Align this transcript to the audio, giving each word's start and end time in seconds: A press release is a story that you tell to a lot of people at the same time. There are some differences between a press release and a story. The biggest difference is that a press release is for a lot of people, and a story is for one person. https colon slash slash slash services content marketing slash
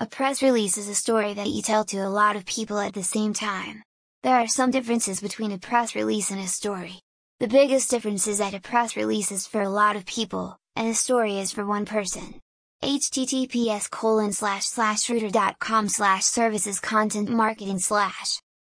A 0.00 0.06
press 0.06 0.42
release 0.42 0.76
is 0.76 0.88
a 0.88 0.94
story 0.94 1.34
that 1.34 1.50
you 1.50 1.62
tell 1.62 1.84
to 1.84 1.98
a 1.98 2.10
lot 2.10 2.34
of 2.34 2.44
people 2.44 2.80
at 2.80 2.94
the 2.94 3.04
same 3.04 3.32
time. 3.32 3.84
There 4.24 4.34
are 4.34 4.48
some 4.48 4.72
differences 4.72 5.20
between 5.20 5.52
a 5.52 5.58
press 5.58 5.94
release 5.94 6.32
and 6.32 6.40
a 6.40 6.48
story. 6.48 6.98
The 7.38 7.46
biggest 7.46 7.90
difference 7.90 8.26
is 8.26 8.38
that 8.38 8.54
a 8.54 8.60
press 8.60 8.96
release 8.96 9.30
is 9.30 9.46
for 9.46 9.62
a 9.62 9.68
lot 9.68 9.94
of 9.94 10.04
people, 10.04 10.56
and 10.74 10.88
a 10.88 10.94
story 10.94 11.38
is 11.38 11.52
for 11.52 11.64
one 11.64 11.86
person. 11.86 12.40
https 12.82 13.88
colon 13.88 14.32
slash 14.32 14.64
slash 14.66 15.02
slash 15.88 16.24
services 16.24 16.80
content 16.80 17.28
marketing 17.28 17.78
slash 17.78 18.40